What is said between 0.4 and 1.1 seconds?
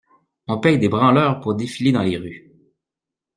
On paye des